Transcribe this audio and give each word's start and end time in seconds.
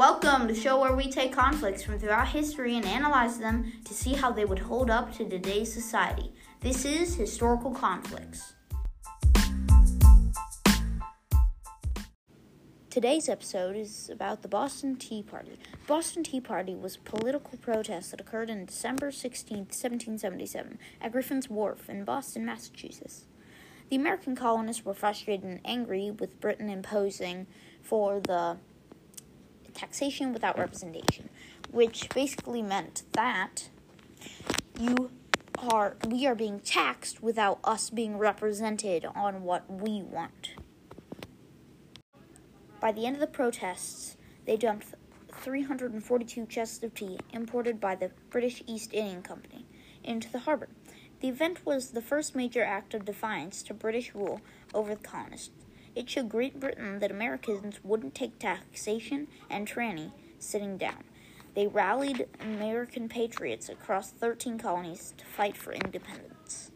Welcome 0.00 0.48
to 0.48 0.54
show 0.54 0.80
where 0.80 0.96
we 0.96 1.10
take 1.10 1.30
conflicts 1.30 1.82
from 1.82 1.98
throughout 1.98 2.28
history 2.28 2.74
and 2.74 2.86
analyze 2.86 3.36
them 3.36 3.70
to 3.84 3.92
see 3.92 4.14
how 4.14 4.32
they 4.32 4.46
would 4.46 4.60
hold 4.60 4.88
up 4.88 5.14
to 5.16 5.28
today's 5.28 5.70
society. 5.70 6.32
This 6.60 6.86
is 6.86 7.16
Historical 7.16 7.70
Conflicts. 7.70 8.54
Today's 12.88 13.28
episode 13.28 13.76
is 13.76 14.08
about 14.08 14.40
the 14.40 14.48
Boston 14.48 14.96
Tea 14.96 15.22
Party. 15.22 15.58
The 15.70 15.86
Boston 15.86 16.22
Tea 16.22 16.40
Party 16.40 16.74
was 16.74 16.96
a 16.96 17.00
political 17.00 17.58
protest 17.58 18.12
that 18.12 18.22
occurred 18.22 18.50
on 18.50 18.64
December 18.64 19.10
16, 19.12 19.58
1777, 19.58 20.78
at 21.02 21.12
Griffin's 21.12 21.50
Wharf 21.50 21.90
in 21.90 22.04
Boston, 22.04 22.46
Massachusetts. 22.46 23.26
The 23.90 23.96
American 23.96 24.34
colonists 24.34 24.82
were 24.82 24.94
frustrated 24.94 25.44
and 25.44 25.60
angry 25.62 26.10
with 26.10 26.40
Britain 26.40 26.70
imposing 26.70 27.46
for 27.82 28.18
the 28.18 28.56
taxation 29.70 30.32
without 30.32 30.58
representation, 30.58 31.28
which 31.70 32.08
basically 32.14 32.62
meant 32.62 33.02
that 33.12 33.68
you 34.78 35.10
are 35.58 35.96
we 36.08 36.26
are 36.26 36.34
being 36.34 36.60
taxed 36.60 37.22
without 37.22 37.58
us 37.64 37.90
being 37.90 38.16
represented 38.18 39.04
on 39.14 39.42
what 39.42 39.70
we 39.70 40.02
want. 40.02 40.50
By 42.80 42.92
the 42.92 43.04
end 43.04 43.16
of 43.16 43.20
the 43.20 43.26
protests, 43.26 44.16
they 44.46 44.56
dumped 44.56 44.86
342 45.32 46.46
chests 46.46 46.82
of 46.82 46.94
tea 46.94 47.18
imported 47.32 47.80
by 47.80 47.94
the 47.94 48.10
British 48.30 48.62
East 48.66 48.92
India 48.92 49.20
Company 49.20 49.66
into 50.02 50.30
the 50.30 50.40
harbor. 50.40 50.68
The 51.20 51.28
event 51.28 51.66
was 51.66 51.90
the 51.90 52.00
first 52.00 52.34
major 52.34 52.64
act 52.64 52.94
of 52.94 53.04
defiance 53.04 53.62
to 53.64 53.74
British 53.74 54.14
rule 54.14 54.40
over 54.72 54.94
the 54.94 55.02
colonists. 55.02 55.50
It 55.94 56.08
showed 56.08 56.28
Great 56.28 56.60
Britain 56.60 56.98
that 57.00 57.10
Americans 57.10 57.80
wouldn't 57.82 58.14
take 58.14 58.38
taxation 58.38 59.28
and 59.48 59.66
tyranny 59.66 60.12
sitting 60.38 60.76
down. 60.76 61.04
They 61.54 61.66
rallied 61.66 62.28
American 62.40 63.08
patriots 63.08 63.68
across 63.68 64.10
13 64.10 64.58
colonies 64.58 65.14
to 65.18 65.24
fight 65.24 65.56
for 65.56 65.72
independence. 65.72 66.70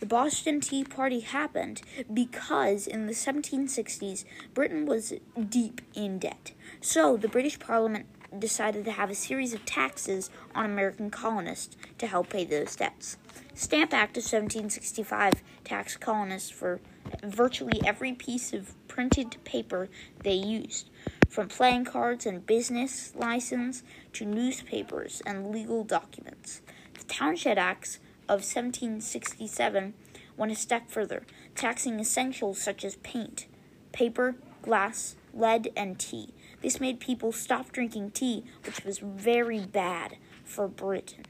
The 0.00 0.06
Boston 0.06 0.60
Tea 0.60 0.84
Party 0.84 1.20
happened 1.20 1.82
because 2.12 2.86
in 2.86 3.06
the 3.06 3.12
1760s 3.14 4.24
Britain 4.54 4.86
was 4.86 5.14
deep 5.48 5.80
in 5.94 6.18
debt. 6.18 6.52
So 6.80 7.16
the 7.16 7.26
British 7.28 7.58
Parliament 7.58 8.06
decided 8.38 8.84
to 8.84 8.92
have 8.92 9.10
a 9.10 9.14
series 9.14 9.54
of 9.54 9.64
taxes 9.64 10.30
on 10.54 10.66
American 10.66 11.10
colonists 11.10 11.76
to 11.96 12.06
help 12.06 12.28
pay 12.28 12.44
those 12.44 12.76
debts. 12.76 13.16
Stamp 13.54 13.92
Act 13.92 14.16
of 14.16 14.22
1765 14.22 15.42
taxed 15.64 15.98
colonists 15.98 16.50
for 16.50 16.80
virtually 17.22 17.80
every 17.84 18.12
piece 18.12 18.52
of 18.52 18.74
printed 18.88 19.36
paper 19.44 19.88
they 20.22 20.34
used, 20.34 20.90
from 21.28 21.48
playing 21.48 21.84
cards 21.84 22.26
and 22.26 22.46
business 22.46 23.12
license 23.14 23.82
to 24.14 24.24
newspapers 24.24 25.22
and 25.26 25.50
legal 25.50 25.84
documents. 25.84 26.62
The 26.94 27.04
Townshend 27.04 27.58
Acts 27.58 27.98
of 28.28 28.40
1767 28.40 29.94
went 30.36 30.52
a 30.52 30.54
step 30.54 30.90
further, 30.90 31.24
taxing 31.54 31.98
essentials 32.00 32.60
such 32.60 32.84
as 32.84 32.96
paint, 32.96 33.46
paper, 33.92 34.36
glass, 34.62 35.16
lead, 35.34 35.70
and 35.76 35.98
tea. 35.98 36.32
This 36.60 36.80
made 36.80 37.00
people 37.00 37.32
stop 37.32 37.72
drinking 37.72 38.10
tea, 38.10 38.44
which 38.64 38.84
was 38.84 38.98
very 38.98 39.60
bad 39.60 40.16
for 40.44 40.68
Britain. 40.68 41.24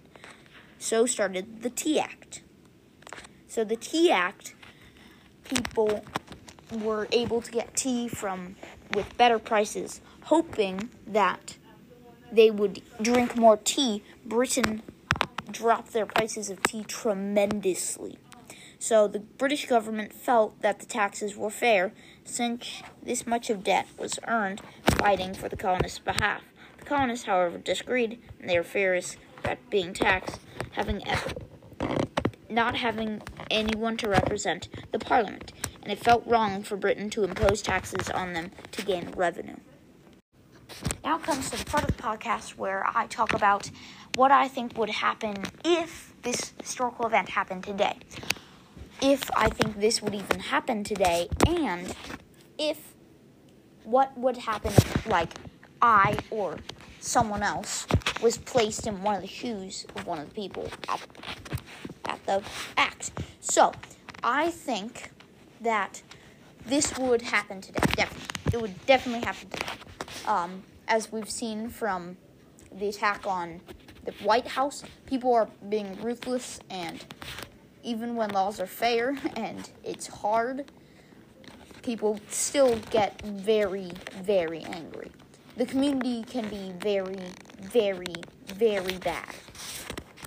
So 0.79 1.07
started 1.07 1.63
the 1.63 1.71
Tea 1.71 1.99
Act. 1.99 2.43
So 3.47 3.65
the 3.65 3.77
Tea 3.77 4.11
Act, 4.11 4.55
people 5.49 6.05
were 6.73 7.09
able 7.13 7.41
to 7.41 7.51
get 7.51 7.75
tea 7.75 8.09
from 8.09 8.57
with 8.95 9.17
better 9.17 9.39
prices, 9.39 10.01
hoping 10.25 10.91
that 11.07 11.57
they 12.31 12.51
would 12.51 12.83
drink 13.01 13.37
more 13.37 13.57
tea. 13.57 14.03
Britain 14.25 14.83
dropped 15.51 15.93
their 15.93 16.07
prices 16.07 16.51
of 16.51 16.63
tea 16.63 16.85
tremendously. 16.85 18.19
So 18.79 19.09
the 19.09 19.21
British 19.21 19.67
government 19.67 20.13
felt 20.13 20.61
that 20.63 20.79
the 20.79 20.87
taxes 20.87 21.37
were 21.37 21.51
fair 21.51 21.93
since 22.25 22.83
this 23.03 23.27
much 23.27 23.51
of 23.51 23.65
debt 23.65 23.89
was 23.99 24.19
earned 24.29 24.61
fighting 24.99 25.35
for 25.35 25.49
the 25.49 25.57
colonists' 25.57 25.99
behalf. 25.99 26.43
The 26.79 26.85
colonists, 26.85 27.27
however, 27.27 27.59
disagreed, 27.59 28.21
and 28.39 28.49
they 28.49 28.57
were 28.57 28.65
furious 28.65 29.17
at 29.45 29.69
being 29.71 29.95
taxed, 29.95 30.39
having 30.73 31.07
not 32.51 32.77
having 32.77 33.23
anyone 33.51 33.97
to 33.99 34.09
represent 34.09 34.69
the 34.93 34.99
parliament, 34.99 35.53
and 35.83 35.93
it 35.93 35.99
felt 35.99 36.27
wrong 36.27 36.63
for 36.63 36.77
Britain 36.77 37.11
to 37.11 37.25
impose 37.25 37.63
taxes 37.63 38.11
on 38.11 38.33
them 38.33 38.51
to 38.73 38.83
gain 38.83 39.11
revenue. 39.17 39.57
Now 41.03 41.19
comes 41.19 41.51
to 41.51 41.59
the 41.59 41.65
part 41.65 41.85
of 41.85 41.97
the 41.97 42.03
podcast 42.03 42.57
where 42.57 42.85
I 42.95 43.07
talk 43.07 43.33
about 43.33 43.71
what 44.15 44.31
I 44.31 44.49
think 44.49 44.77
would 44.77 44.91
happen 44.91 45.37
if 45.65 46.13
this 46.23 46.53
historical 46.61 47.07
event 47.07 47.31
happened 47.31 47.65
today. 47.65 47.97
If 49.01 49.31
I 49.37 49.49
think 49.49 49.79
this 49.81 50.03
would 50.03 50.15
even 50.15 50.41
happen 50.41 50.85
today, 50.85 51.29
and 51.47 51.95
if 52.59 52.95
what 53.85 54.17
would 54.19 54.37
happen 54.37 54.73
if, 54.73 55.07
like, 55.07 55.31
I 55.81 56.19
or 56.31 56.59
someone 57.01 57.43
else 57.43 57.87
was 58.21 58.37
placed 58.37 58.87
in 58.87 59.03
one 59.03 59.15
of 59.15 59.23
the 59.23 59.29
shoes 59.29 59.87
of 59.95 60.07
one 60.07 60.19
of 60.19 60.29
the 60.29 60.35
people 60.35 60.69
at, 60.89 61.01
the 62.29 62.43
act. 62.77 63.11
So, 63.41 63.73
I 64.23 64.51
think 64.51 65.11
that 65.63 66.03
this 66.67 66.97
would 66.99 67.23
happen 67.23 67.61
today. 67.63 67.81
Definitely. 67.95 68.53
It 68.53 68.61
would 68.61 68.87
definitely 68.87 69.25
happen 69.25 69.49
today. 69.49 69.73
Um, 70.27 70.63
as 70.87 71.11
we've 71.11 71.31
seen 71.31 71.71
from 71.71 72.19
the 72.71 72.89
attack 72.89 73.27
on 73.27 73.61
the 74.05 74.13
White 74.23 74.47
House, 74.47 74.85
people 75.07 75.33
are 75.33 75.49
being 75.71 76.01
ruthless, 76.03 76.61
and 76.69 77.03
even 77.83 78.15
when 78.15 78.31
laws 78.31 78.61
are 78.61 78.67
fair 78.67 79.17
and 79.37 79.71
it's 79.83 80.07
hard, 80.07 80.71
people 81.83 82.21
still 82.29 82.77
get 82.91 83.21
very, 83.23 83.91
very 84.23 84.63
angry. 84.65 85.11
The 85.57 85.65
community 85.65 86.25
can 86.25 86.49
be 86.49 86.73
very, 86.79 87.17
very, 87.61 88.15
very 88.55 88.99
bad. 88.99 89.35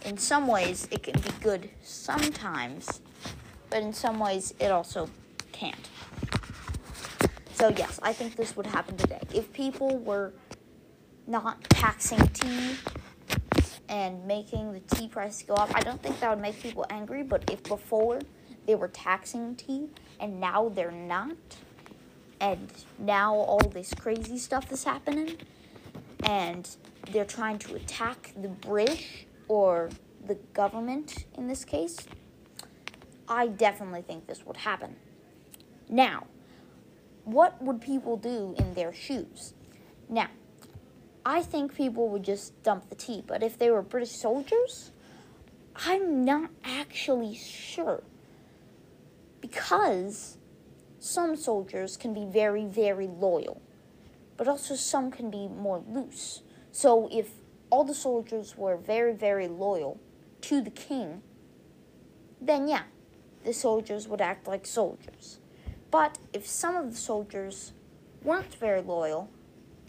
In 0.06 0.18
some 0.18 0.48
ways, 0.48 0.88
it 0.92 1.04
can 1.04 1.20
be 1.22 1.30
good 1.42 1.70
sometimes, 1.82 3.02
but 3.70 3.82
in 3.82 3.94
some 3.94 4.20
ways, 4.20 4.54
it 4.60 4.72
also 4.72 5.10
can't. 5.52 5.90
So, 7.54 7.70
yes, 7.70 8.00
I 8.02 8.12
think 8.12 8.36
this 8.36 8.56
would 8.58 8.66
happen 8.66 8.98
today. 8.98 9.22
If 9.34 9.54
people 9.54 10.00
were 10.00 10.34
not 11.28 11.64
taxing 11.70 12.28
tea 12.30 12.76
and 13.88 14.26
making 14.26 14.74
the 14.74 14.80
tea 14.80 15.08
price 15.08 15.44
go 15.44 15.54
up, 15.54 15.70
I 15.76 15.82
don't 15.82 16.02
think 16.02 16.20
that 16.20 16.30
would 16.32 16.42
make 16.42 16.60
people 16.60 16.86
angry, 16.90 17.22
but 17.24 17.50
if 17.52 17.62
before 17.64 18.20
they 18.66 18.76
were 18.76 18.88
taxing 18.88 19.56
tea 19.56 19.90
and 20.20 20.40
now 20.40 20.70
they're 20.70 20.92
not, 20.92 21.38
and 22.40 22.72
now 22.98 23.36
all 23.36 23.60
this 23.60 23.94
crazy 23.94 24.40
stuff 24.40 24.72
is 24.72 24.84
happening, 24.84 25.38
and 26.24 26.76
they're 27.12 27.24
trying 27.26 27.60
to 27.60 27.76
attack 27.76 28.34
the 28.36 28.48
British 28.48 29.28
or 29.52 29.90
the 30.26 30.36
government 30.54 31.26
in 31.38 31.50
this 31.50 31.66
case, 31.66 31.98
I 33.28 33.48
definitely 33.48 34.02
think 34.02 34.26
this 34.26 34.46
would 34.46 34.56
happen. 34.56 34.96
Now, 35.90 36.28
what 37.26 37.62
would 37.62 37.82
people 37.82 38.16
do 38.16 38.56
in 38.58 38.76
their 38.76 38.94
shoes? 38.94 39.54
Now, 40.08 40.30
I 41.26 41.42
think 41.42 41.76
people 41.76 42.08
would 42.08 42.24
just 42.24 42.64
dump 42.64 42.88
the 42.88 42.96
tea, 42.96 43.26
but 43.28 43.44
if 43.44 43.58
they 43.58 43.70
were 43.70 43.82
British 43.82 44.12
soldiers, 44.12 44.92
I'm 45.86 46.24
not 46.24 46.50
actually 46.64 47.36
sure. 47.36 48.04
Because 49.42 50.38
some 50.98 51.36
soldiers 51.36 51.98
can 51.98 52.14
be 52.14 52.24
very, 52.24 52.64
very 52.64 53.08
loyal, 53.08 53.62
but 54.38 54.48
also 54.48 54.76
some 54.76 55.12
can 55.12 55.30
be 55.30 55.50
more 55.50 55.84
loose. 55.90 56.42
So 56.72 57.10
if 57.12 57.41
all 57.72 57.84
the 57.84 57.96
soldiers 57.96 58.56
were 58.56 58.78
very, 58.78 59.14
very 59.14 59.48
loyal 59.48 60.00
to 60.42 60.62
the 60.62 60.70
king, 60.70 61.24
then 62.40 62.68
yeah, 62.68 62.84
the 63.44 63.54
soldiers 63.54 64.08
would 64.08 64.22
act 64.22 64.48
like 64.48 64.68
soldiers. 64.68 65.40
But 65.90 66.20
if 66.34 66.46
some 66.46 66.76
of 66.76 66.92
the 66.92 66.98
soldiers 66.98 67.74
weren't 68.24 68.54
very 68.56 68.82
loyal 68.82 69.30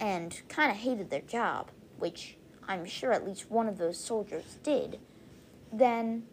and 0.00 0.40
kind 0.48 0.70
of 0.70 0.78
hated 0.78 1.10
their 1.10 1.20
job, 1.20 1.70
which 1.98 2.36
I'm 2.66 2.86
sure 2.86 3.12
at 3.12 3.26
least 3.26 3.50
one 3.50 3.68
of 3.68 3.78
those 3.78 3.98
soldiers 3.98 4.58
did, 4.62 5.00
then 5.72 6.24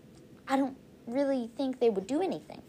I 0.47 0.55
don't 0.57 0.77
really 1.07 1.49
think 1.57 1.79
they 1.79 1.89
would 1.89 2.07
do 2.07 2.21
anything. 2.21 2.61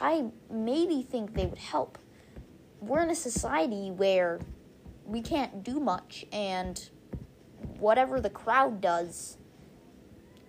I 0.00 0.26
maybe 0.50 1.02
think 1.02 1.34
they 1.34 1.46
would 1.46 1.58
help. 1.58 1.98
We're 2.80 3.02
in 3.02 3.10
a 3.10 3.14
society 3.14 3.90
where 3.90 4.40
we 5.04 5.22
can't 5.22 5.62
do 5.62 5.80
much, 5.80 6.26
and 6.32 6.88
whatever 7.78 8.20
the 8.20 8.30
crowd 8.30 8.80
does, 8.80 9.36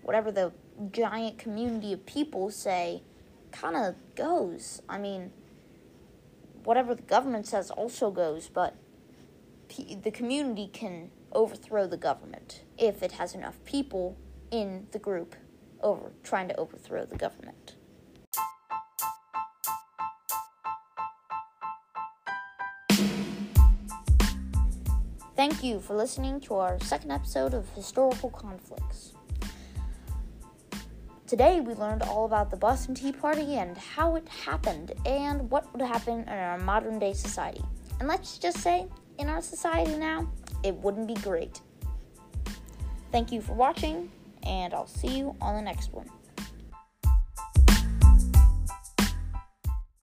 whatever 0.02 0.32
the 0.32 0.52
giant 0.92 1.38
community 1.38 1.94
of 1.94 2.06
people 2.06 2.50
say, 2.52 3.04
kind 3.52 3.76
of 3.76 3.96
goes. 4.16 4.82
I 4.88 4.98
mean, 4.98 5.32
whatever 6.64 6.94
the 6.94 7.02
government 7.02 7.48
says 7.48 7.72
also 7.72 8.12
goes, 8.12 8.50
but 8.50 8.76
the 10.02 10.12
community 10.12 10.70
can 10.72 11.12
overthrow 11.32 11.88
the 11.88 11.98
government 11.98 12.64
if 12.78 13.02
it 13.04 13.14
has 13.14 13.34
enough 13.34 13.56
people 13.66 14.18
in 14.52 14.88
the 14.92 15.00
group 15.00 15.36
over 15.82 16.12
trying 16.24 16.48
to 16.50 16.56
overthrow 16.58 17.06
the 17.06 17.16
government. 17.16 17.77
Thank 25.38 25.64
you 25.64 25.80
for 25.80 25.96
listening 25.96 26.40
to 26.42 26.56
our 26.56 26.80
second 26.80 27.12
episode 27.12 27.54
of 27.54 27.70
Historical 27.76 28.32
Conflicts. 28.32 29.14
Today 31.28 31.62
we 31.62 31.76
learned 31.76 32.02
all 32.02 32.26
about 32.26 32.50
the 32.50 32.58
Boston 32.58 32.96
Tea 32.96 33.12
Party 33.12 33.58
and 33.58 33.78
how 33.78 34.16
it 34.16 34.28
happened 34.28 34.94
and 35.06 35.48
what 35.52 35.72
would 35.72 35.84
happen 35.84 36.22
in 36.22 36.30
our 36.30 36.58
modern 36.58 36.98
day 36.98 37.14
society. 37.14 37.62
And 38.00 38.08
let's 38.08 38.40
just 38.40 38.58
say, 38.58 38.88
in 39.20 39.30
our 39.30 39.44
society 39.44 39.96
now, 39.96 40.28
it 40.64 40.74
wouldn't 40.74 41.08
be 41.08 41.14
great. 41.14 41.62
Thank 43.12 43.32
you 43.32 43.40
for 43.40 43.54
watching, 43.54 44.10
and 44.42 44.74
I'll 44.74 44.88
see 44.88 45.20
you 45.20 45.36
on 45.40 45.54
the 45.54 45.62
next 45.62 45.94
one. 45.94 46.10